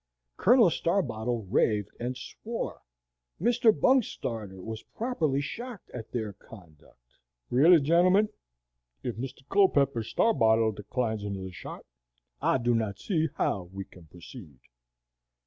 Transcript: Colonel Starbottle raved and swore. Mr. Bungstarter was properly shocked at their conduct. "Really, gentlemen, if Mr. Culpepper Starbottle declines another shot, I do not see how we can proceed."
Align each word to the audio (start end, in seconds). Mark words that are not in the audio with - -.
Colonel 0.35 0.71
Starbottle 0.71 1.45
raved 1.47 1.91
and 1.99 2.17
swore. 2.17 2.81
Mr. 3.39 3.71
Bungstarter 3.71 4.59
was 4.59 4.81
properly 4.81 5.41
shocked 5.41 5.91
at 5.91 6.11
their 6.11 6.33
conduct. 6.33 7.19
"Really, 7.51 7.79
gentlemen, 7.79 8.29
if 9.03 9.15
Mr. 9.17 9.47
Culpepper 9.47 10.01
Starbottle 10.01 10.71
declines 10.71 11.23
another 11.23 11.51
shot, 11.51 11.85
I 12.41 12.57
do 12.57 12.73
not 12.73 12.97
see 12.97 13.29
how 13.35 13.65
we 13.71 13.83
can 13.85 14.07
proceed." 14.07 14.57